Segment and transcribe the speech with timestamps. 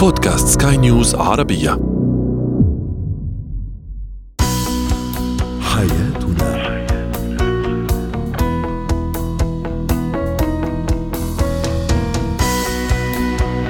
[0.00, 1.70] بودكاست سكاي نيوز عربية.
[5.60, 6.60] حياتنا.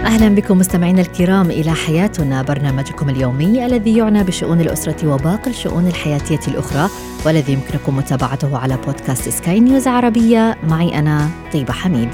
[0.05, 6.41] أهلا بكم مستمعينا الكرام إلى حياتنا برنامجكم اليومي الذي يعنى بشؤون الأسرة وباقي الشؤون الحياتية
[6.49, 6.89] الأخرى
[7.27, 10.59] والذي يمكنكم متابعته على بودكاست سكاي نيوز عربية.
[10.69, 12.09] معي أنا طيبة حميد.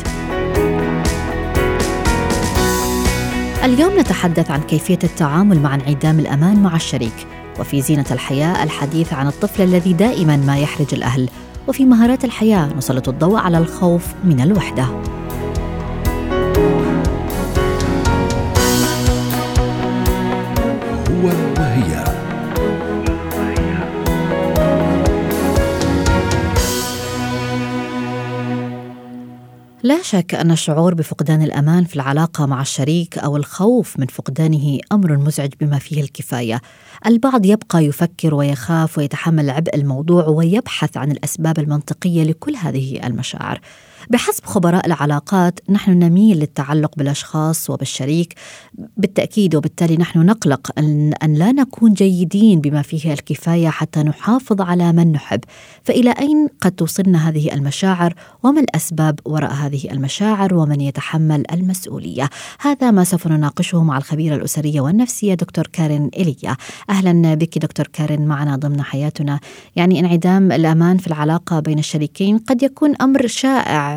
[3.67, 7.27] اليوم نتحدث عن كيفية التعامل مع انعدام الأمان مع الشريك
[7.61, 11.29] وفي زينة الحياة الحديث عن الطفل الذي دائما ما يحرج الأهل
[11.69, 14.85] وفي مهارات الحياة نسلط الضوء على الخوف من الوحدة.
[21.11, 22.16] هو وهي
[29.87, 35.17] لا شك أن الشعور بفقدان الأمان في العلاقة مع الشريك أو الخوف من فقدانه أمر
[35.17, 36.61] مزعج بما فيه الكفاية.
[37.07, 43.61] البعض يبقى يفكر ويخاف ويتحمل عبء الموضوع ويبحث عن الأسباب المنطقية لكل هذه المشاعر.
[44.11, 48.35] بحسب خبراء العلاقات نحن نميل للتعلق بالأشخاص وبالشريك.
[48.97, 54.93] بالتأكيد وبالتالي نحن نقلق أن أن لا نكون جيدين بما فيه الكفاية حتى نحافظ على
[54.93, 55.41] من نحب.
[55.85, 62.91] فإلى أين قد توصلنا هذه المشاعر؟ وما الأسباب وراء هذه المشاعر؟ ومن يتحمل المسؤولية؟ هذا
[62.91, 66.57] ما سوف نناقشه مع الخبيرة الأسرية والنفسية دكتور كارين ايليا
[66.91, 69.41] أهلا بك دكتور كارين معنا ضمن حياتنا.
[69.77, 73.96] يعني انعدام الأمان في العلاقة بين الشريكين قد يكون أمر شائع.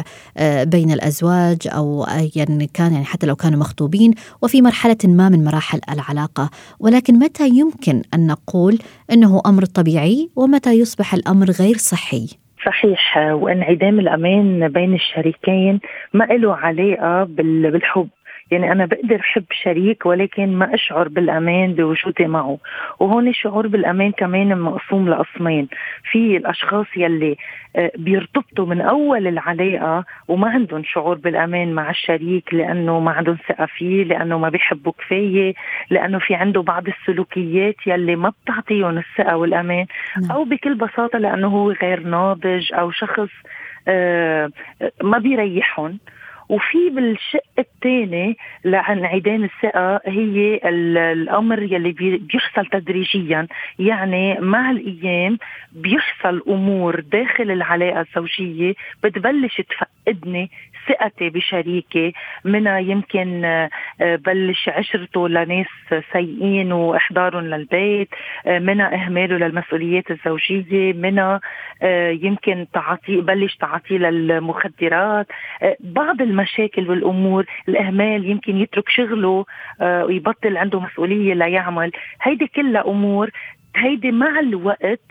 [0.64, 5.80] بين الأزواج أو ايا كان يعني حتى لو كانوا مخطوبين وفي مرحلة ما من مراحل
[5.92, 6.50] العلاقة.
[6.80, 8.80] ولكن متى يمكن أن نقول
[9.12, 12.28] إنه أمر طبيعي ومتى يصبح الأمر غير صحي؟
[12.66, 15.80] صحيح وانعدام الأمان بين الشريكين
[16.14, 18.08] ما له علاقة بال- بالحب.
[18.52, 22.58] يعني أنا بقدر حب شريك ولكن ما أشعر بالأمان بوجودي معه.
[23.00, 25.68] وهون الشعور بالأمان كمان مقسوم لقسمين.
[26.12, 27.38] في الأشخاص يلي
[27.76, 33.66] آه، بيرتبطوا من أول العلاقة وما عندهم شعور بالأمان مع الشريك لأنه ما عندهم ثقة
[33.66, 35.54] فيه لأنه ما بيحبوا كفاية
[35.90, 39.86] لأنه في عنده بعض السلوكيات يلي ما بتعطيهم الثقة والأمان.
[40.22, 40.32] نعم.
[40.32, 43.30] أو بكل بساطة لأنه هو غير ناضج أو شخص
[43.88, 44.52] آه،
[45.04, 46.00] ما بيريحهم.
[46.50, 53.48] وفي بالشق الثاني لانعدام الثقة هي ال- الأمر يلي بي- بيحصل تدريجيا.
[53.80, 55.38] يعني مع الأيام
[55.72, 58.74] بيحصل أمور داخل العلاقة الزوجية
[59.04, 60.50] بتبلش تفقدني
[60.90, 62.14] ثقتي بشريكي.
[62.46, 63.70] منها يمكن آه،
[64.02, 65.66] بلش عشرته لناس
[66.14, 68.10] سيئين وإحضارهم للبيت
[68.48, 71.42] آه، منها إهماله للمسؤوليات الزوجية منها
[71.82, 75.28] آه، يمكن تعاطي بلش تعاطيه للمخدرات.
[75.80, 79.46] بعض المشاكل والأمور الإهمال يمكن يترك شغله
[79.82, 81.92] آه، ويبطل عنده مسؤولية ليعمل
[82.22, 83.30] هيدي كلها أمور
[83.76, 85.02] هيدي مع الوقت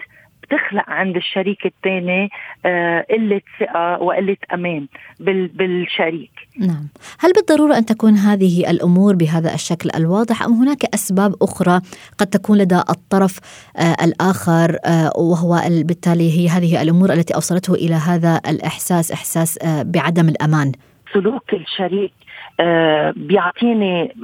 [0.42, 2.28] بتخلق عند الشريك الثاني
[2.66, 4.86] آه، قلة ثقة وقلة أمان
[5.20, 6.30] بال- بالشريك.
[6.58, 6.88] نعم.
[7.20, 11.80] هل بالضرورة أن تكون هذه الأمور بهذا الشكل الواضح أم هناك أسباب أخرى
[12.18, 13.38] قد تكون لدى الطرف
[13.76, 14.76] آه الآخر
[15.18, 20.72] وهو ال- بالتالي هي هذه الأمور التي أوصلته إلى هذا الإحساس إحساس بعدم الأمان؟
[21.12, 22.12] سلوك الشريك
[22.60, 24.14] آه، بيعطيني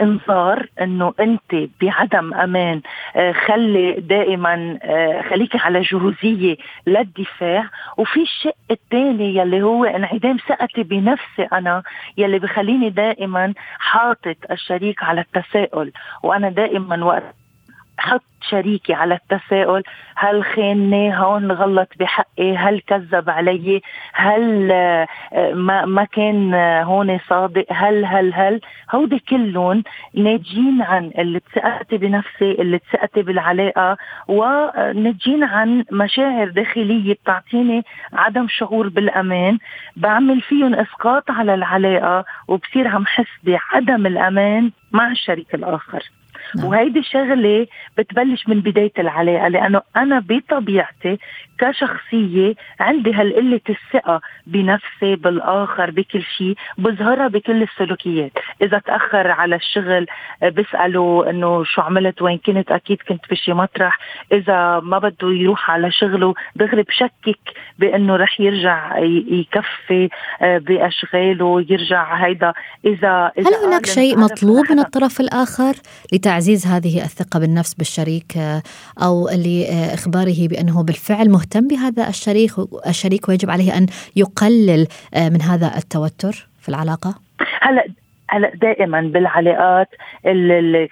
[0.00, 2.80] انذار إنه أنت بعدم أمان
[3.16, 6.56] آه، خلي دائما آه، خليكي على جهوزيه
[6.86, 11.82] للدفاع وفي الشق الثاني يلي هو انعدام ثقتي بنفسي أنا
[12.16, 15.92] يلي بخليني دائما حاطط الشريك على التساؤل.
[16.22, 17.43] وأنا دائما وقت
[17.98, 19.82] حط شريكي على التساؤل
[20.16, 23.82] هل خانني؟ هون غلط بحقي هل كذب علي؟
[24.12, 25.06] هل آه،
[25.52, 28.60] ما ما كان آه، هون صادق؟ هل هل هل؟
[28.94, 29.82] هودي كلهم
[30.14, 33.96] ناجين عن اللي ثقتي بنفسي اللي ثقتي بالعلاقة
[34.28, 37.82] وناجين عن مشاعر داخلية بتعطيني
[38.12, 39.58] عدم شعور بالأمان.
[39.96, 46.02] بعمل فيهم إسقاط على العلاقة وبصير عم حس بعدم الأمان مع الشريك الآخر.
[46.56, 46.66] نعم.
[46.66, 47.66] وهيدي شغله
[47.98, 51.18] بتبلش من بداية العلاقة لأنه أنا بطبيعتي
[51.58, 58.32] كشخصية عندي هالقلة الثقة بنفسي بالآخر بكل شيء بظهرها بكل السلوكيات.
[58.62, 60.06] إذا تأخر على الشغل
[60.42, 63.98] آه، بسأله إنه شو عملت وين كنت أكيد كنت بشي مطرح.
[64.32, 67.38] إذا ما بده يروح على شغله دغري بشكك
[67.78, 70.08] بإنه رح يرجع يكفي
[70.42, 72.52] آه، بأشغاله يرجع هيدا.
[72.84, 75.74] اذا إذا هل هناك شيء مطلوب من الطرف الآخر
[76.34, 78.62] لتعزيز هذه الثقة بالنفس بالشريك آه،
[79.02, 82.50] أو لإخباره بأنه بالفعل مهتم بهذا الشريك
[82.86, 83.86] الشريك ويجب عليه أن
[84.16, 87.14] يقلل آه، من هذا التوتر في العلاقة؟
[87.60, 87.84] هلا
[88.30, 89.88] هلا دائما بالعلاقات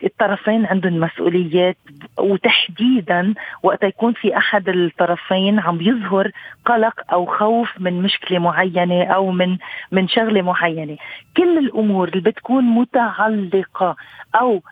[0.05, 1.77] الطرفين عندهم مسؤوليات
[2.19, 6.31] وتحديدا وقت يكون في أحد الطرفين عم يظهر
[6.67, 9.57] قلق أو خوف من مشكلة معينة أو من
[9.93, 10.97] من شغلة معينة
[11.37, 13.97] كل الأمور اللي بتكون متعلقة
[14.35, 14.63] أو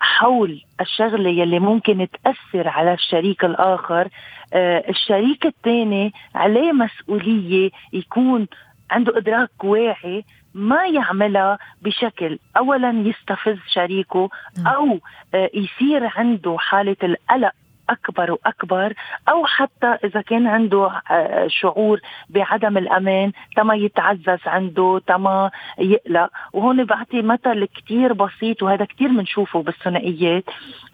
[0.00, 4.08] حول الشغلة يلي ممكن تأثر على الشريك الآخر
[4.54, 8.46] آه، الشريك الثاني عليه مسؤولية يكون
[8.90, 10.24] عنده إدراك واعي
[10.54, 14.74] ما يعملها بشكل اولا يستفز شريكه نعم.
[14.74, 14.98] أو
[15.34, 17.52] آه، يصير عنده حالة القلق
[17.92, 18.94] أكبر وأكبر
[19.28, 22.00] أو حتى إذا كان عنده آه، شعور
[22.30, 26.30] بعدم الأمان تما يتعزز عنده تما يقلق.
[26.52, 30.44] وهون بعطي مثل كتير بسيط وهذا كتير بنشوفه بالثنائيات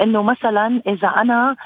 [0.00, 1.56] إنه مثلا إذا أنا آه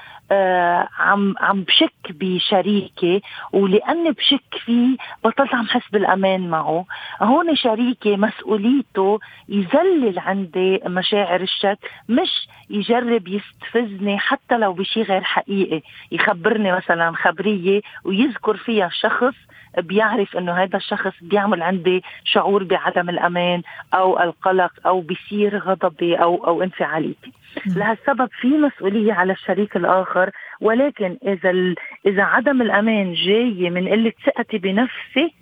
[0.99, 6.85] عم عم بشك بشريكي ولأني بشك فيه بطلت عم حس بالأمان معه.
[7.23, 15.83] هون شريكي مسؤوليته يذلل عندي مشاعر الشك مش يجرب يستفزني حتى لو بشي غير حقيقي.
[16.13, 19.35] يخبرني مثلا خبرية ويذكر فيها شخص
[19.79, 23.63] بيعرف إنه هذا الشخص بيعمل عندي شعور بعدم الأمان
[23.95, 27.33] أو القلق أو بيصير غضبي أو أو انفعاليتي.
[27.67, 30.31] لهالسبب في مسؤولية على الشريك الآخر
[30.61, 31.75] ولكن إذا
[32.07, 35.35] إذا عدم الأمان جاي من قلة ثقتي بنفسي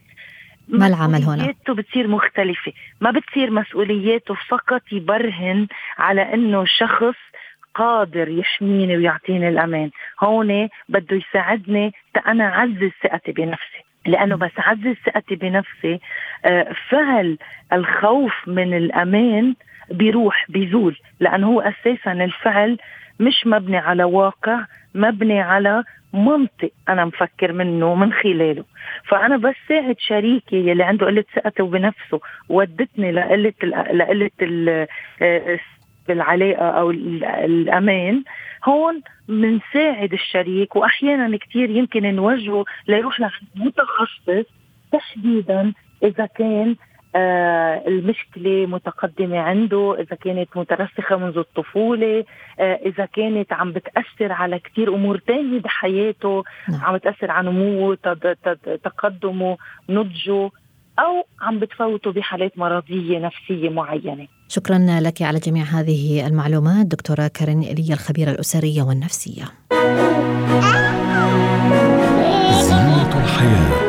[0.69, 2.73] ما العمل هنا؟ مسؤولياته بتصير مختلفة.
[3.01, 5.67] ما بتصير مسؤولياته فقط يبرهن
[5.99, 7.17] على إنه شخص
[7.75, 9.91] قادر يحميني ويعطيني الأمان.
[10.21, 11.93] هون بده يساعدني
[12.27, 13.90] أنا أعزز ثقتي بنفسي.
[14.11, 16.01] لأنه بس اعزز ثقتي بنفسي
[16.45, 17.39] آه، فعل
[17.73, 19.55] الخوف من الأمان
[19.91, 22.79] بيروح بيزول لأنه هو أساسا الفعل
[23.21, 24.65] مش مبني على واقع
[24.95, 28.65] مبني على منطق أنا مفكر منه من خلاله.
[29.09, 33.53] فأنا بس ساعد شريكي يلي عنده قلة ثقته بنفسه ودتني لقلة
[33.93, 34.31] لقلة
[36.11, 38.25] العلاقة أو الأمان
[38.65, 44.51] هون بنساعد الشريك واحيانا كثير يمكن نوجهه ليروح لعند متخصص
[44.93, 45.73] تحديدا
[46.03, 46.77] إذا كان
[47.17, 52.25] آه المشكلة متقدمة عنده إذا كانت مترسخة منذ الطفولة
[52.61, 56.81] آه إذا كانت عم بتأثر على كتير أمور تانية بحياته نعم.
[56.85, 57.99] عم بتأثر على نموه
[58.85, 59.57] تقدمه
[59.89, 60.51] نضجه
[61.01, 64.27] أو عم بتفوتوا بحالات مرضية نفسية معينة.
[64.49, 69.45] شكرا لك على جميع هذه المعلومات دكتورة كارين إليا الخبيرة الأسرية والنفسية.
[72.61, 73.80] زينة الحياة.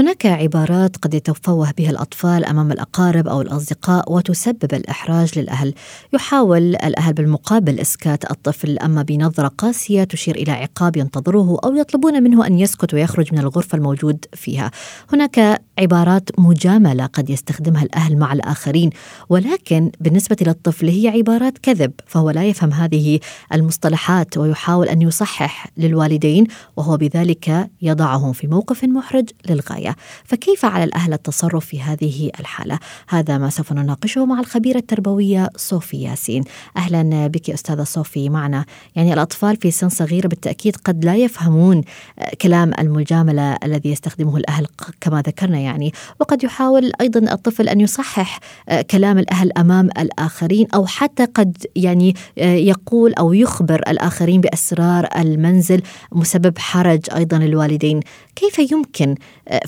[0.00, 5.74] هناك عبارات قد يتفوه بها الأطفال أمام الأقارب أو الأصدقاء وتسبب الإحراج للأهل.
[6.12, 12.46] يحاول الأهل بالمقابل إسكات الطفل أما بنظرة قاسية تشير إلى عقاب ينتظره أو يطلبون منه
[12.46, 14.70] أن يسكت ويخرج من الغرفة الموجود فيها.
[15.12, 18.90] هناك عبارات مجاملة قد يستخدمها الأهل مع الآخرين
[19.28, 23.20] ولكن بالنسبة للطفل هي عبارات كذب فهو لا يفهم هذه
[23.52, 29.89] المصطلحات ويحاول أن يصحح للوالدين وهو بذلك يضعهم في موقف محرج للغاية.
[30.24, 32.78] فكيف على الأهل التصرف في هذه الحالة؟
[33.08, 36.44] هذا ما سوف نناقشه مع الخبيرة التربوية صوفي ياسين.
[36.76, 38.64] أهلا بك أستاذة صوفي معنا.
[38.96, 41.82] يعني الأطفال في سن صغيرة بالتأكيد قد لا يفهمون
[42.18, 44.66] آه، كلام المجاملة الذي يستخدمه الأهل
[45.00, 45.92] كما ذكرنا يعني.
[46.20, 52.14] وقد يحاول أيضا الطفل أن يصحح آه، كلام الأهل أمام الآخرين أو حتى قد يعني
[52.38, 55.82] آه، يقول أو يخبر الآخرين بأسرار المنزل
[56.12, 58.00] مسبب حرج أيضا للوالدين.
[58.36, 59.14] كيف يمكن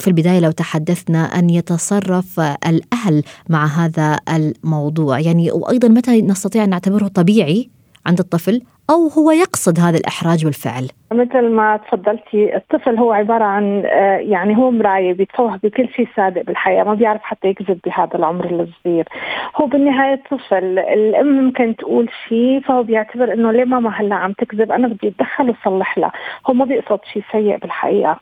[0.03, 5.21] في البداية لو تحدثنا أن يتصرف الأهل مع هذا الموضوع.
[5.21, 7.71] يعني وأيضا متى نستطيع أن نعتبره طبيعي
[8.07, 13.83] عند الطفل أو هو يقصد هذا الإحراج بالفعل مثل ما تفضلتي الطفل هو عبارة عن
[13.87, 18.45] آه، يعني هو مراية بيتفوه بكل شيء صادق بالحياة ما بيعرف حتى يكذب بهذا العمر
[18.45, 19.09] الصغير.
[19.57, 24.73] هو بالنهاية طفل الأم ممكن تقول شيء فهو بيعتبر إنه ليه ماما هلأ عم تكذب
[24.73, 26.13] أنا بدي أتدخل وصلح لها.
[26.47, 28.21] هو ما بيقصد شيء سيء بالحقيقة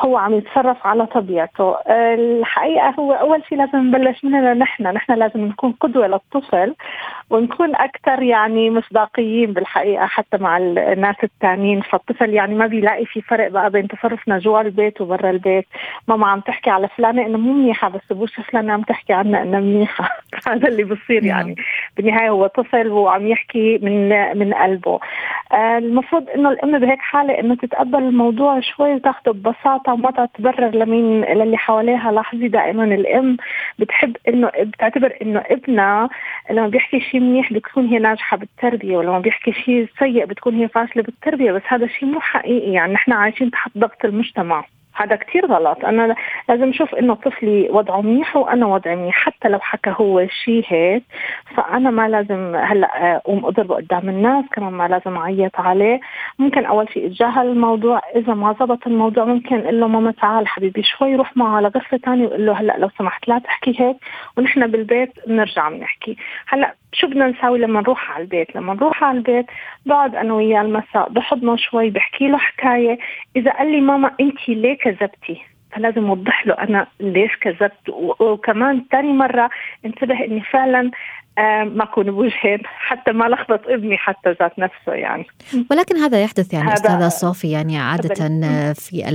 [0.00, 1.76] هو عم يتصرف على طبيعته.
[1.90, 6.74] الحقيقة هو أول شيء لازم نبلش مننا نحن نحن لازم نكون قدوة للطفل
[7.30, 13.48] ونكون أكثر يعني مصداقيين بالحقيقة حتى مع الناس الثانيين فالطفل يعني ما بيلاقي في فرق
[13.48, 15.66] بقى بين تصرفنا جوا البيت وبرا البيت.
[16.08, 19.60] ماما عم تحكي على فلانة إنه مو منيحة بس بوش فلانة عم تحكي عنها إنها
[19.60, 20.08] منيحة.
[20.48, 21.28] هذا اللي بصير نعم.
[21.28, 21.54] يعني.
[21.96, 25.00] بالنهاية هو طفل وعم يحكي من من قلبه.
[25.54, 31.24] المفروض إنه الأم بهيك حالة إنه تتقبل الموضوع شوي وتاخده ببساطة تقاطع وما تبرر لمين
[31.24, 32.12] للي حواليها.
[32.12, 33.36] لاحظي دائما الأم
[33.78, 36.08] بتحب انه بتعتبر إنه ابنها
[36.50, 41.02] لما بيحكي شيء منيح بتكون هي ناجحة بالتربية ولما بيحكي شيء سيء بتكون هي فاشلة
[41.02, 41.52] بالتربية.
[41.52, 42.72] بس هذا الشيء مو حقيقي.
[42.72, 44.64] يعني نحن عايشين تحت ضغط المجتمع.
[44.96, 45.84] هذا كتير غلط.
[45.84, 46.16] أنا
[46.48, 49.14] لازم أشوف إنه طفلي وضعه منيح وأنا وضعي منيح.
[49.16, 51.02] حتى لو حكى هو شيء هيك
[51.56, 56.00] فأنا ما لازم هلأ أقوم أضربه قدام الناس كمان ما لازم أعيط عليه.
[56.38, 58.00] ممكن أول شيء أتجاهل الموضوع.
[58.16, 61.96] إذا ما زبط الموضوع ممكن أقول له ماما تعال حبيبي شوي روح معه على غرفة
[61.96, 63.96] ثانية وقول له هلأ لو سمحت لا تحكي هيك
[64.38, 66.16] ونحن بالبيت بنرجع بنحكي.
[66.48, 69.46] هلأ شو بدنا نساوي لما نروح على البيت؟ لما نروح على البيت
[69.86, 72.98] بقعد أنا وياه المساء بحضنه شوي بحكي له حكاية.
[73.36, 77.88] إذا قال لي ماما انت ليه كذبتي؟ فلازم أوضح له أنا ليش كذبت.
[78.20, 79.50] وكمان ثاني مرة
[79.84, 80.90] انتبه إني فعلا
[81.38, 85.26] آه، ما أكون بوجهين حتى ما لخبط ابني حتى ذات نفسه يعني.
[85.70, 88.14] ولكن هذا يحدث يعني أستاذة صوفي يعني عادة
[88.74, 89.08] في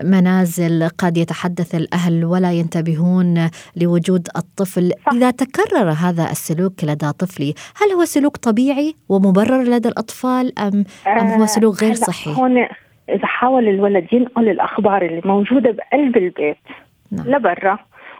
[0.00, 4.92] المنازل قد يتحدث الأهل ولا ينتبهون لوجود الطفل.
[5.06, 5.12] صح.
[5.12, 11.26] إذا تكرر هذا السلوك لدى طفلي هل هو سلوك طبيعي ومبرر لدى الأطفال ام أم
[11.26, 12.66] هو سلوك غير صحي هون
[13.08, 16.56] إذا حاول الولد ينقل الأخبار اللي موجودة بقلب البيت
[17.12, 17.26] نعم.
[17.26, 17.78] لبرا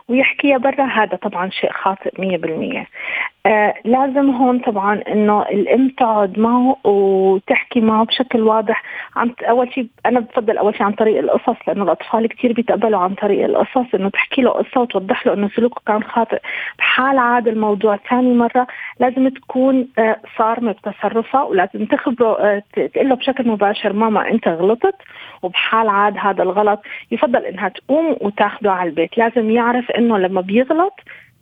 [0.09, 2.87] ويحكيها برا هذا طبعا شيء خاطئ 100%
[3.47, 8.83] آه لازم هون طبعا إنه الام تقعد معه وتحكي معه بشكل واضح.
[9.17, 13.15] عن أول شيء أنا بفضل أول شيء عن طريق القصص لأنه الأطفال كثير بيتقبلوا عن
[13.15, 16.39] طريق القصص إنه تحكي له قصة وتوضح له إنه سلوكه كان خاطئ.
[16.79, 18.67] بحال عاد الموضوع ثاني مرة
[19.01, 22.63] لازم تكون آه صارمه بتصرفها ولازم تخبره آه
[22.95, 24.97] تقول له بشكل مباشر ماما أنت غلطت.
[25.43, 26.81] وبحال عاد هذا الغلط
[27.11, 29.19] يفضل إنها تقوم وتاخده على البيت.
[29.19, 30.95] لازم يعرف إنه لما بيغلط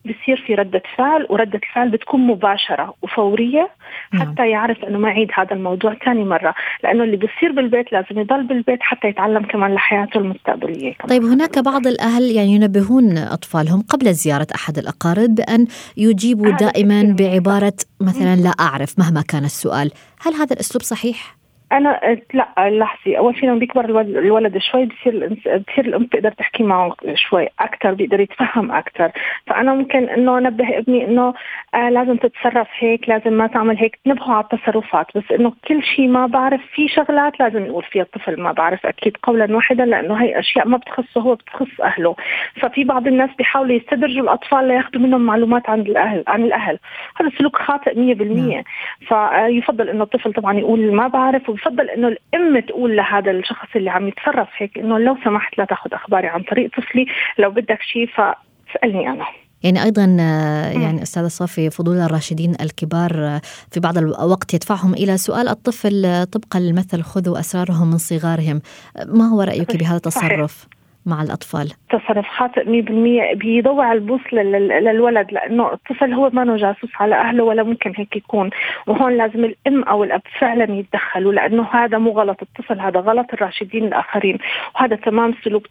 [0.04, 3.70] بصير في ردة فعل وردة الفعل بتكون مباشرة وفورية
[4.12, 4.32] نعم.
[4.32, 4.50] حتى.
[4.50, 6.54] يعرف إنه ما يعيد هذا الموضوع ثاني مرة
[6.84, 11.08] لأنه اللي بصير بالبيت لازم يضل بالبيت حتى يتعلم كمان لحياته المستقبلية كمان.
[11.08, 15.66] طيب هناك بعض الأهل يعني ينبهون أطفالهم قبل زيارة أحد الأقارب بان
[15.96, 19.90] يجيبوا دائما بعبارة مثلا لا أعرف مهما كان السؤال،
[20.20, 21.39] هل هذا الأسلوب صحيح؟
[21.72, 23.16] أنا لا لحظة.
[23.16, 28.20] أول شيء لما بيكبر الولد شوي بصير بصير الأم تقدر تحكي معه شوي أكثر بيقدر
[28.20, 29.10] يتفهم أكثر
[29.46, 31.34] فأنا ممكن إنه أنبه ابني إنه
[31.74, 33.98] آه لازم تتصرف هيك لازم ما تعمل هيك.
[34.06, 38.40] نبهه على التصرفات بس إنه كل شيء ما بعرف في شغلات لازم نقول فيها الطفل
[38.40, 42.16] ما بعرف أكيد قولا واحدا لأنه هي أشياء ما بتخصه هو بتخص أهله.
[42.60, 46.78] ففي بعض الناس بيحاولوا يستدرجوا الأطفال لياخذوا منهم معلومات عن الأهل عن الأهل.
[47.16, 48.62] هذا سلوك خاطئ 100% نعم.
[49.08, 54.08] فيفضل إنه الطفل طبعا يقول ما بعرف بفضل إنه الأم تقول لهذا الشخص اللي عم
[54.08, 57.06] يتصرف هيك إنه لو سمحت لا تاخذ أخباري عن طريق طفلي
[57.38, 59.26] لو بدك شيء فاسألني أنا.
[59.62, 63.40] يعني أيضا آه، يعني أستاذة صافي فضول الراشدين الكبار آه،
[63.70, 68.62] في بعض الوقت يدفعهم إلى سؤال الطفل آه، طبقا للمثل خذوا أسرارهم من صغارهم.
[69.06, 70.66] ما هو رأيك بهذا التصرف؟
[71.06, 77.44] مع الأطفال؟ تصرف خاطئ 100% بيضوع البوصلة للولد لأنه الطفل هو ما جاسوس على أهله
[77.44, 78.50] ولا ممكن هيك يكون.
[78.86, 83.84] وهون لازم الأم أو الأب فعلا يتدخلوا لأنه هذا مو غلط الطفل هذا غلط الراشدين
[83.84, 84.38] الآخرين.
[84.74, 85.66] وهذا تمام سلوك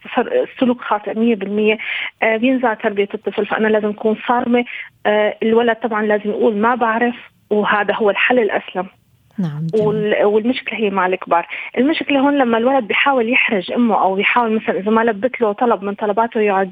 [0.60, 1.78] سلوك خاطئ 100%
[2.24, 4.66] آه بينزع تربية الطفل فأنا لازم أكون صارمة.
[5.06, 7.16] آه الولد طبعا لازم يقول ما بعرف
[7.50, 8.88] وهذا هو الحل الأسلم.
[9.40, 9.68] نعم
[10.24, 11.48] والمشكلة هي مع الكبار.
[11.78, 15.84] المشكلة هون لما الولد بيحاول يحرج أمه أو يحاول مثلا إذا ما لبت له طلب
[15.84, 16.72] من طلباته يقعد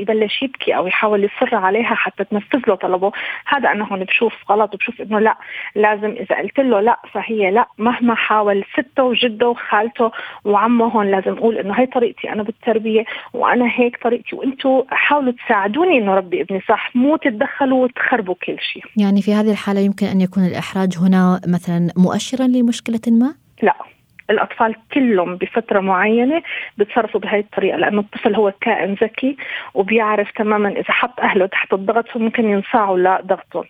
[0.00, 3.12] يبلش يبكي أو يحاول يصر عليها حتى تنفذ له طلبه
[3.46, 5.36] هذا أنا هون بشوف غلط وبشوف إنه لا
[5.74, 10.10] لازم إذا قلت له لا فهي لا مهما حاول سته وجده وخالته
[10.44, 15.98] وعمه هون لازم أقول إنه هي طريقتي أنا بالتربية وأنا هيك طريقتي وأنتم حاولوا تساعدوني
[15.98, 18.82] إنه ربي ابني صح؟ مو تتدخلوا وتخربوا كل شيء.
[18.96, 23.74] يعني في هذه الحالة يمكن أن يكون الإحراج هنا مثلا مؤشرا لمشكلة ما؟ لا
[24.30, 26.42] الأطفال كلهم بفترة معينة
[26.78, 29.36] بتصرفوا بهي الطريقة لأنه الطفل هو كائن ذكي
[29.74, 33.64] وبيعرف تماما إذا حط أهله تحت الضغط فممكن ينصاعوا لضغطهم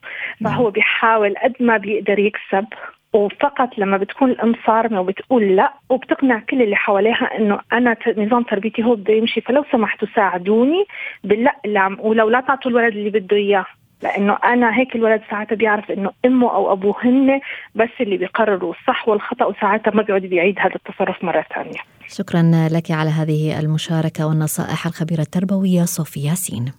[0.45, 2.67] فهو بيحاول قد ما بيقدر يكسب
[3.13, 8.85] وفقط لما بتكون الأم صارمة وبتقول لا وبتقنع كل اللي حواليها إنه أنا نظام تربيتي
[8.85, 10.85] هو بده يمشي فلو سمحتوا ساعدوني
[11.25, 13.67] باللأ اللي عم ولو لا تعطوا الولد اللي بده إياه.
[14.03, 17.41] لأنه أنا هيك الولد ساعتها بيعرف إنه أمه أو أبوه هن
[17.75, 21.81] بس اللي بيقرروا الصح والخطأ وساعتها ما بيقعد بيعيد هذا التصرف مرة ثانية.
[22.09, 26.73] شكرا لك على هذه المشاركة والنصائح الخبيرة التربوية صوفي ياسين.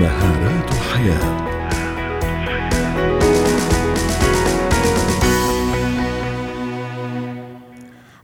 [0.00, 1.45] مهارات الحياة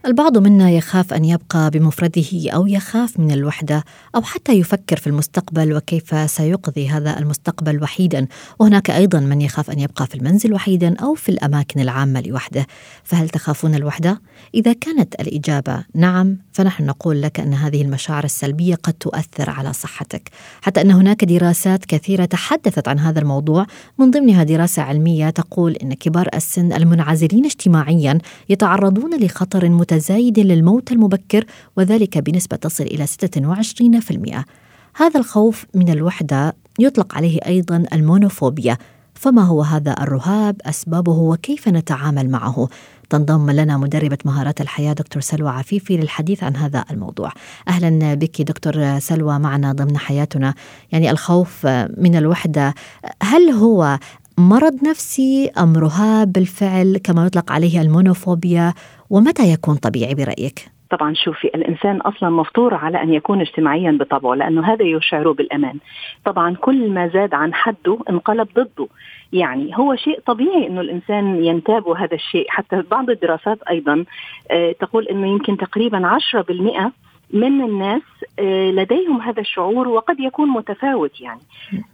[0.05, 3.83] البعض منا يخاف أن يبقى بمفرده أو يخاف من الوحدة
[4.15, 8.27] أو حتى يفكر في المستقبل وكيف سيقضي هذا المستقبل وحيدا.
[8.59, 12.67] وهناك أيضا من يخاف أن يبقى في المنزل وحيدا أو في الأماكن العامة لوحده.
[13.03, 14.21] فهل تخافون الوحدة؟
[14.55, 20.29] إذا كانت الإجابة نعم فنحن نقول لك أن هذه المشاعر السلبية قد تؤثر على صحتك.
[20.61, 23.65] حتى أن هناك دراسات كثيرة تحدثت عن هذا الموضوع.
[23.97, 28.17] من ضمنها دراسة علمية تقول إن كبار السن المنعزلين اجتماعيا
[28.49, 31.45] يتعرضون لخطر متزايد متزايد للموت المبكر
[31.77, 34.45] وذلك بنسبة تصل إلى 26%.
[34.95, 38.77] هذا الخوف من الوحدة يطلق عليه أيضا المونوفوبيا.
[39.13, 42.67] فما هو هذا الرهاب؟ أسبابه وكيف نتعامل معه؟
[43.09, 47.31] تنضم لنا مدربة مهارات الحياة دكتور سلوى عفيفي للحديث عن هذا الموضوع.
[47.67, 50.53] أهلا بك دكتور سلوى معنا ضمن حياتنا.
[50.91, 51.65] يعني الخوف
[51.97, 52.73] من الوحدة
[53.21, 53.99] هل هو
[54.37, 58.73] مرض نفسي أم رهاب بالفعل كما يطلق عليه المونوفوبيا؟
[59.13, 64.73] ومتى يكون طبيعي برأيك؟ طبعا شوفي الإنسان أصلا مفطور على أن يكون اجتماعيا بطبعه لأنه
[64.73, 65.77] هذا يشعره بالأمان.
[66.25, 68.87] طبعا كل ما زاد عن حده انقلب ضده.
[69.33, 72.45] يعني هو شيء طبيعي إنه الإنسان ينتاب هذا الشيء.
[72.49, 74.05] حتى بعض الدراسات أيضا
[74.51, 76.91] آه، تقول إنه يمكن تقريبا 10%
[77.33, 78.01] من الناس
[78.39, 81.41] آه، لديهم هذا الشعور وقد يكون متفاوت يعني.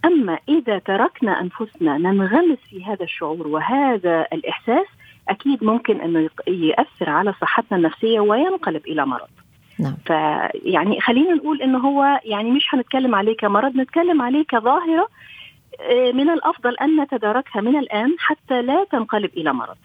[0.04, 4.86] أما إذا تركنا أنفسنا ننغمس في هذا الشعور وهذا الإحساس
[5.30, 9.28] أكيد ممكن إنه يأثر على صحتنا النفسية وينقلب إلى مرض
[9.78, 9.96] نعم.
[10.06, 15.08] فيعني خلينا نقول إنه هو يعني مش هنتكلم عليه كمرض نتكلم عليه كظاهرة
[15.80, 19.76] آه، من الأفضل أن نتداركها من الآن حتى لا تنقلب إلى مرض.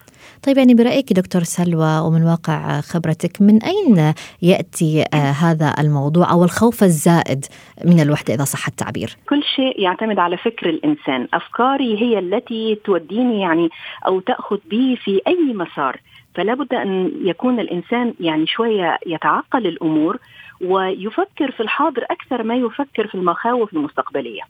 [0.46, 6.44] طيب يعني برأيك دكتور سلوى ومن واقع خبرتك من أين يأتي آه، هذا الموضوع أو
[6.44, 7.44] الخوف الزائد
[7.84, 13.40] من الوحدة إذا صح التعبير؟ كل شيء يعتمد على فكر الإنسان، أفكاري هي التي توديني
[13.40, 13.68] يعني
[14.06, 16.00] أو تأخذ بي في أي مسار.
[16.34, 20.18] فلا بد أن يكون الإنسان يعني شوية يتعقل الأمور
[20.60, 24.42] ويفكر في الحاضر أكثر ما يفكر في المخاوف المستقبلية.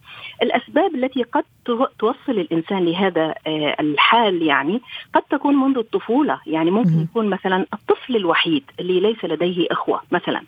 [0.42, 1.44] الأسباب التي قد
[1.98, 4.80] توصل الإنسان لهذا آه، الحال يعني
[5.14, 10.42] قد تكون منذ الطفولة، يعني ممكن يكون مثلا الطفل الوحيد اللي ليس لديه إخوة مثلا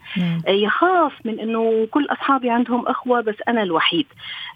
[0.46, 4.06] آه، يخاف من إنه كل أصحابي عندهم إخوة بس أنا الوحيد.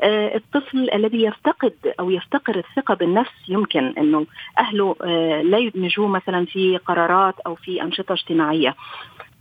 [0.03, 4.27] آه، الطفل الذي يفتقد أو يفتقر الثقة بالنفس يمكن إنه
[4.59, 4.97] أهله
[5.43, 8.75] لا يدمجوه مثلا في قرارات أو في أنشطة اجتماعية.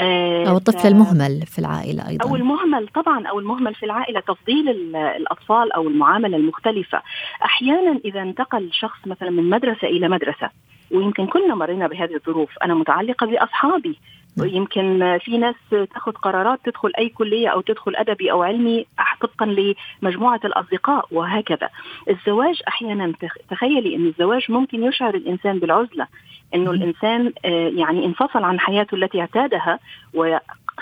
[0.02, 4.96] آه، أو الطفل المهمل في العائلة أيضا أو المهمل طبعا أو المهمل في العائلة تفضيل
[4.96, 7.02] الأطفال أو المعاملة المختلفة
[7.44, 10.50] أحيانا إذا انتقل شخص مثلا من مدرسة إلى مدرسة
[10.92, 13.98] ويمكن كلنا مرينا بهذه الظروف أنا متعلقة بأصحابي
[14.38, 14.48] نعم.
[14.48, 18.86] يمكن في ناس تاخذ قرارات تدخل أي كلية أو تدخل أدبي أو علمي
[19.22, 21.70] طبقا لمجموعة الأصدقاء وهكذا.
[22.10, 23.14] الزواج أحيانا
[23.50, 26.08] تخيلي إن الزواج ممكن يشعر الإنسان بالعزلة
[26.56, 29.80] إنه الإنسان آه، يعني انفصل عن حياته التي اعتادها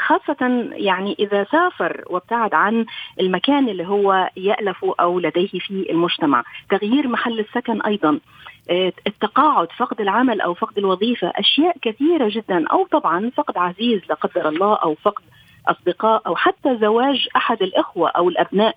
[0.07, 2.85] خاصة يعني إذا سافر وابتعد عن
[3.19, 6.43] المكان اللي هو يألف أو لديه في المجتمع.
[6.69, 8.19] تغيير محل السكن أيضا.
[8.69, 14.15] آه، التقاعد فقد العمل أو فقد الوظيفة أشياء كثيرة جدا أو طبعا فقد عزيز لا
[14.15, 15.23] قدر الله أو فقد
[15.67, 18.75] أصدقاء أو حتى زواج أحد الإخوة أو الأبناء.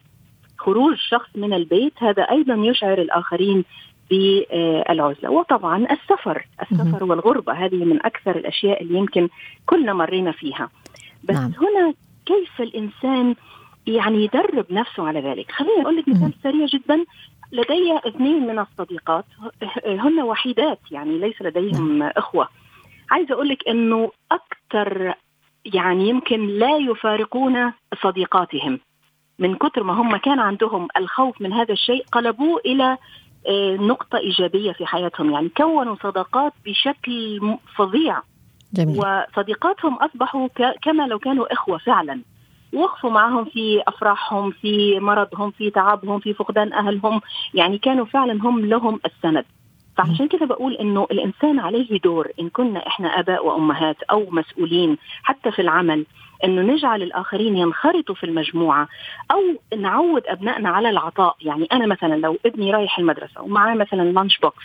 [0.58, 3.64] خروج شخص من البيت هذا أيضا يشعر الآخرين
[4.10, 5.30] بالعزلة.
[5.30, 9.28] وطبعا السفر السفر والغربة هذه من أكثر الأشياء اللي يمكن
[9.66, 10.70] كلنا مرينا فيها.
[11.24, 11.52] بس نعم.
[11.60, 11.94] هنا
[12.26, 13.34] كيف الإنسان
[13.86, 17.04] يعني يدرب نفسه على ذلك؟ خليني أقول لك مثال سريع جدا.
[17.52, 19.24] لدي اثنين من الصديقات
[19.86, 22.10] هن وحيدات يعني ليس لديهم نعم.
[22.16, 22.48] إخوة.
[23.10, 25.14] عايزه أقول لك إنه أكثر
[25.64, 28.80] يعني يمكن لا يفارقون صديقاتهم.
[29.38, 32.98] من كثر ما هم كان عندهم الخوف من هذا الشيء قلبوه إلى
[33.80, 35.30] نقطة إيجابية في حياتهم.
[35.30, 37.40] يعني كونوا صداقات بشكل
[37.76, 38.20] فظيع.
[38.72, 38.98] جميل.
[38.98, 40.48] وصديقاتهم أصبحوا
[40.82, 42.20] كما لو كانوا إخوة فعلا.
[42.74, 47.20] وقفوا معهم في أفراحهم في مرضهم في تعبهم في فقدان أهلهم.
[47.54, 49.44] يعني كانوا فعلا هم لهم السند.
[49.96, 55.50] فعشان كده بقول إنه الإنسان عليه دور إن كنا إحنا آباء وأمهات أو مسؤولين حتى
[55.50, 56.06] في العمل.
[56.44, 58.88] إنه نجعل الآخرين ينخرطوا في المجموعة
[59.30, 59.40] أو
[59.78, 61.36] نعود أبنائنا على العطاء.
[61.40, 64.64] يعني أنا مثلا لو ابني رايح المدرسة ومعاه مثلا لانش بوكس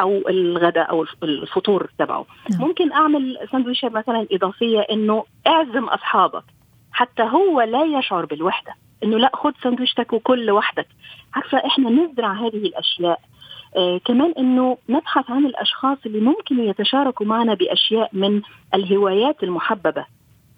[0.00, 2.68] أو الغداء أو الفطور تبعه نعم.
[2.68, 6.44] ممكن أعمل سندويشة مثلا إضافية إنه أعزم أصحابك.
[6.92, 10.86] حتى هو لا يشعر بالوحدة إنه لا خذ سندويشتك وكل لوحدك.
[11.34, 13.20] عارفة إحنا نزرع هذه الأشياء.
[13.76, 18.42] آه كمان إنه نبحث عن الأشخاص اللي ممكن يتشاركوا معنا بأشياء من
[18.74, 20.04] الهوايات المحببة.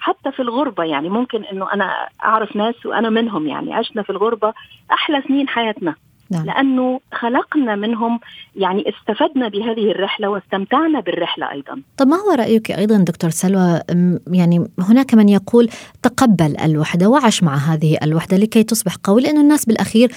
[0.00, 4.52] حتى في الغربة يعني ممكن إنه أنا أعرف ناس وأنا منهم يعني عشنا في الغربة
[4.92, 5.94] أحلى سنين حياتنا
[6.30, 6.44] نعم.
[6.44, 8.20] لأنه خلقنا منهم
[8.56, 11.82] يعني استفدنا بهذه الرحلة واستمتعنا بالرحلة أيضا.
[11.96, 13.80] طب ما هو رأيك أيضا دكتور سلوى
[14.26, 15.68] يعني هناك من يقول
[16.02, 20.12] تقبل الوحدة وعش مع هذه الوحدة لكي تصبح قوي لأنه الناس بالأخير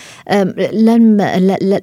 [0.74, 1.22] لن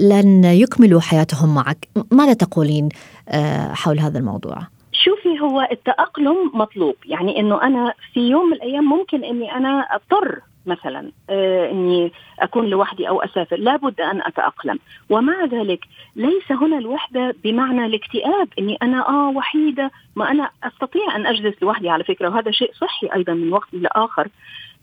[0.01, 2.89] لن يكملوا حياتهم معك، ماذا تقولين
[3.29, 6.95] آه، حول هذا الموضوع؟ شوفي هو التأقلم مطلوب.
[7.07, 12.67] يعني إنه أنا في يوم من الأيام ممكن إني أنا أضطر مثلا آه إني أكون
[12.67, 13.57] لوحدي أو أسافر.
[13.57, 14.79] لابد أن أتأقلم.
[15.11, 15.85] ومع ذلك
[16.17, 19.91] ليس هنا الوحدة بمعنى الاكتئاب إني أنا آه وحيدة.
[20.17, 24.29] ما أنا أستطيع أن أجلس لوحدي على فكرة وهذا شيء صحي أيضا من وقت لاخر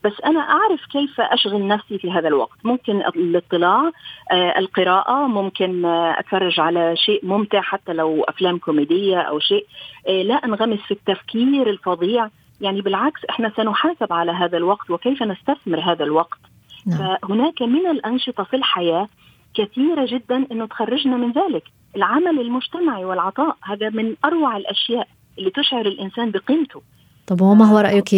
[0.08, 2.58] بس أنا أعرف كيف أشغل نفسي في هذا الوقت.
[2.64, 3.92] ممكن الاطلاع
[4.32, 9.66] آه القراءة ممكن آه أتفرج على شيء ممتع حتى لو أفلام كوميدية أو شيء
[10.08, 12.30] آه لا أنغمس في التفكير الفظيع.
[12.62, 16.40] يعني بالعكس إحنا سنحاسب على هذا الوقت وكيف نستثمر هذا الوقت.
[16.86, 16.98] نعم.
[16.98, 19.08] فهناك من الأنشطة في الحياة
[19.54, 21.64] كثيرة جدا إنه تخرجنا من ذلك.
[21.96, 25.08] العمل المجتمعي والعطاء هذا من أروع الأشياء
[25.40, 26.82] اللي تشعر الإنسان بقيمته.
[27.28, 28.16] طب وما هو رأيك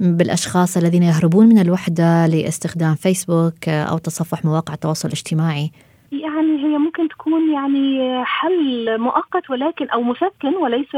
[0.00, 5.70] بالأشخاص الذين يهربون من الوحدة لاستخدام فيسبوك أو تصفح مواقع التواصل الاجتماعي؟
[6.12, 10.96] يعني هي ممكن تكون يعني حل مؤقت ولكن أو مسكن وليس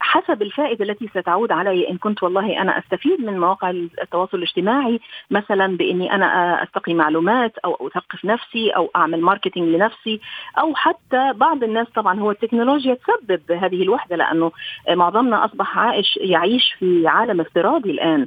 [0.00, 1.90] حسب الفائدة التي ستعود علي.
[1.90, 7.88] إن كنت والله أنا أستفيد من مواقع التواصل الاجتماعي مثلا بإني أنا أستقي معلومات أو
[7.88, 10.20] أثقف نفسي أو أعمل ماركتينج لنفسي
[10.58, 14.52] أو حتى بعض الناس طبعا هو التكنولوجيا تسبب هذه الوحدة لأنه
[14.90, 18.26] معظمنا أصبح عايش يعيش في عالم افتراضي الآن.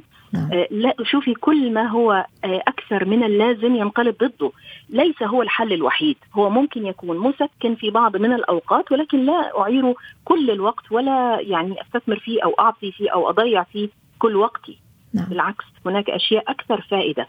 [0.70, 2.12] لا شوفي كل ما هو
[2.44, 4.52] آه، أكثر من اللازم ينقلب ضده.
[4.90, 6.16] ليس هو الحل الوحيد.
[6.34, 11.82] هو ممكن يكون مسكن في بعض من الأوقات ولكن لا اعيره كل الوقت ولا يعني
[11.82, 13.88] أستثمر فيه أو أعطي فيه أو أضيع فيه
[14.18, 14.78] كل وقتي.
[15.14, 15.24] نعم.
[15.24, 17.26] بالعكس هناك أشياء أكثر فائدة.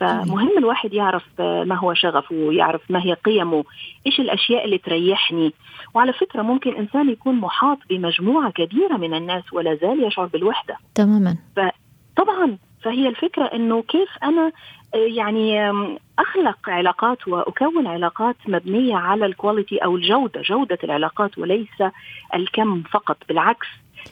[0.00, 3.64] فمهم الواحد يعرف آه، ما هو شغفه ويعرف ما هي قيمه
[4.06, 5.52] إيش الأشياء اللي تريحني.
[5.94, 10.76] وعلى فكرة ممكن إنسان يكون محاط بمجموعة كبيرة من الناس ولا زال يشعر بالوحدة.
[10.94, 11.36] تماما.
[12.16, 14.52] طبعا فهي الفكرة إنه كيف أنا
[14.94, 15.70] آه، يعني
[16.18, 21.82] أخلق علاقات وأكون علاقات مبنية على الكواليتي أو الجودة، جودة العلاقات وليس
[22.34, 23.16] الكم فقط.
[23.28, 23.66] بالعكس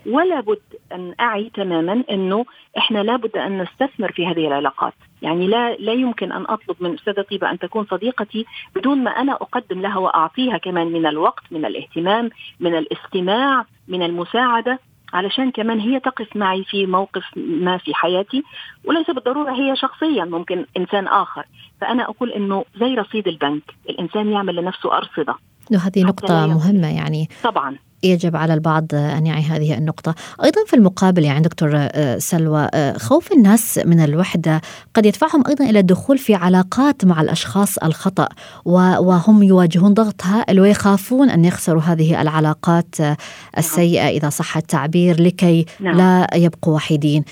[0.06, 0.62] ولا بد
[0.92, 2.44] أن أعي تماما إنه
[2.78, 7.22] إحنا لابد أن نستثمر في هذه العلاقات، يعني لا لا يمكن أن أطلب من استاذه
[7.22, 12.30] طيبه ان تكون صديقتي بدون ما أنا أقدم لها وأعطيها كمان من الوقت، من الاهتمام،
[12.60, 14.78] من الاستماع، من المساعدة،
[15.12, 18.42] علشان كمان هي تقف معي في موقف ما في حياتي
[18.84, 21.46] وليس بالضرورة هي شخصيا ممكن إنسان آخر.
[21.80, 25.34] فأنا أقول إنه زي رصيد البنك الإنسان يعمل لنفسه أرصدة.
[25.72, 27.28] وهذه نقطة مهمة يعني.
[27.44, 27.76] طبعا.
[28.02, 32.98] يجب على البعض أن يعي هذه النقطة أيضا في المقابل يعني دكتور آه، سلوى آه،
[32.98, 34.60] خوف الناس من الوحدة
[34.94, 38.28] قد يدفعهم أيضا إلى الدخول في علاقات مع الأشخاص الخطأ
[38.64, 43.16] وهم يواجهون ضغط هائل ويخافون أن يخسروا هذه العلاقات آه،
[43.58, 45.96] السيئة إذا صح التعبير لكي نعم.
[45.96, 47.24] لا يبقوا وحيدين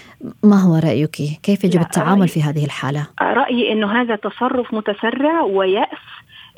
[0.43, 5.99] ما هو رأيك؟ كيف يجب التعامل في هذه الحالة؟ رأيي أنه هذا تصرف متسرع ويأس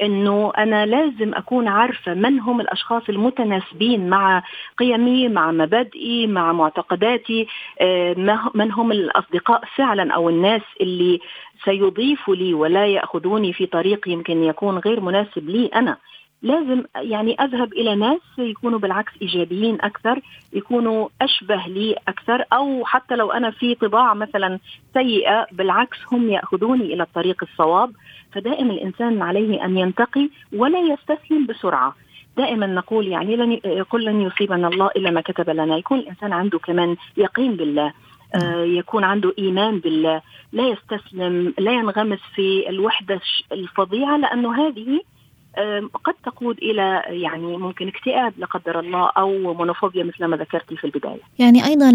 [0.02, 4.42] إنه أنا لازم أكون عارفة من هم الأشخاص المتناسبين مع
[4.78, 7.46] قيمي مع مبادئي مع معتقداتي
[7.80, 8.14] آه،
[8.54, 11.20] من هم الأصدقاء فعلا أو الناس اللي
[11.64, 15.96] سيضيفوا لي ولا يأخذوني في طريق يمكن يكون غير مناسب لي أنا.
[16.42, 20.20] لازم يعني أذهب إلى ناس يكونوا بالعكس إيجابيين أكثر
[20.52, 24.58] يكونوا أشبه لي أكثر أو حتى لو أنا في طباع مثلا
[24.94, 27.92] سيئة بالعكس هم يأخذوني إلى الطريق الصواب.
[28.32, 31.94] فدائما الإنسان عليه أن ينتقي ولا يستسلم بسرعة.
[32.36, 35.76] دائما نقول يعني لن يقول لن يصيبنا الله إلا ما كتب لنا.
[35.76, 37.92] يكون الإنسان عنده كمان يقين بالله
[38.34, 43.20] آه، يكون عنده إيمان بالله لا يستسلم لا ينغمس في الوحدة
[43.52, 45.00] الفظيعة لأنه هذه
[46.04, 50.84] قد تقود إلى يعني ممكن اكتئاب لا قدر الله أو مونوفوبيا مثل ما ذكرتي في
[50.84, 51.20] البداية.
[51.38, 51.90] يعني أيضا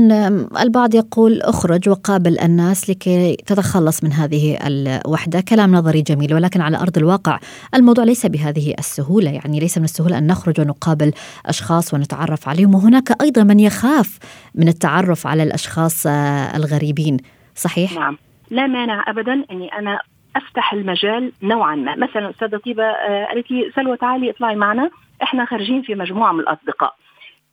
[0.61, 6.77] البعض يقول أخرج وقابل الناس لكي تتخلص من هذه الوحدة، كلام نظري جميل ولكن على
[6.77, 7.39] أرض الواقع
[7.75, 11.11] الموضوع ليس بهذه السهولة، يعني ليس من السهولة أن نخرج ونقابل
[11.45, 14.19] أشخاص ونتعرف عليهم وهناك أيضا من يخاف
[14.55, 16.07] من التعرف على الأشخاص
[16.55, 17.17] الغريبين،
[17.55, 18.17] صحيح؟ نعم.
[18.51, 19.99] لا مانع ابدا اني أنا
[20.37, 21.95] أفتح المجال نوعا ما.
[21.95, 24.89] مثلا أستاذة طيبة آه، قالت لي سلوى تعالي اطلعي معنا
[25.23, 26.95] إحنا خارجين في مجموعة من الأصدقاء.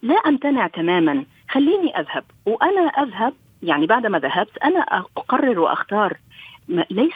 [0.02, 1.24] لا أمتنع تماما.
[1.50, 2.24] خليني أذهب.
[2.46, 4.80] وأنا أذهب يعني بعد ما ذهبت أنا
[5.16, 6.16] أقرر وأختار
[6.68, 7.14] ليس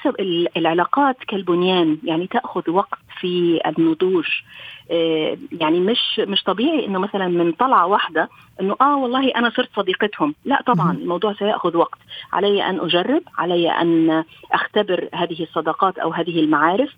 [0.57, 4.27] العلاقات كالبنيان يعني تأخذ وقت في النضوج.
[4.91, 8.29] آه، يعني مش مش طبيعي إنه مثلا من طلعة واحدة
[8.61, 10.35] إنه آه والله أنا صرت صديقتهم.
[10.45, 11.99] لا طبعا الموضوع سيأخذ وقت.
[12.33, 16.91] علي أن أجرب علي أن أختبر هذه الصداقات أو هذه المعارف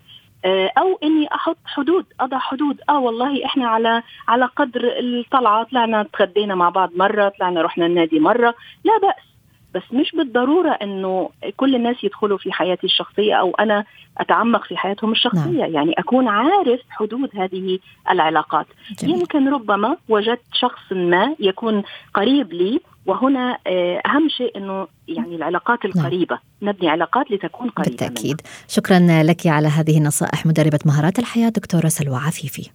[0.45, 2.81] آه، أو إني أحط حدود أضع حدود.
[2.89, 8.19] آه والله إحنا على على قدر الطلعة طلعنا تغدينا مع بعض مرة طلعنا رحنا النادي
[8.19, 8.55] مرة.
[8.83, 9.30] لا بأس.
[9.75, 13.85] بس مش بالضرورة أنه كل الناس يدخلوا في حياتي الشخصية أو أنا
[14.17, 15.73] أتعمق في حياتهم الشخصية نعم.
[15.73, 17.79] يعني أكون عارف حدود هذه
[18.11, 18.65] العلاقات
[18.99, 19.15] جميل.
[19.15, 25.85] يمكن ربما وجدت شخص ما يكون قريب لي وهنا آه، أهم شيء أنه يعني العلاقات
[25.85, 25.93] نعم.
[25.95, 26.73] القريبة نعم.
[26.75, 28.67] نبني علاقات لتكون قريبة بالتأكيد منها.
[28.67, 32.69] شكرا لك على هذه النصائح مدربة مهارات الحياة دكتورة سلوى عفيفي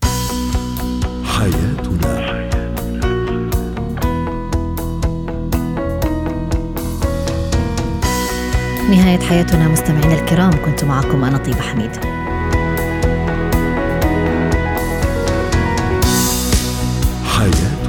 [1.39, 1.96] حياتنا
[8.91, 11.91] نهاية حياتنا مستمعينا الكرام كنت معكم أنا طيبة حميد.
[17.39, 17.86] حياتي